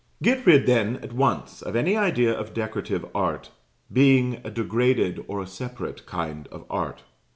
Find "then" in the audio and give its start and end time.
0.65-0.95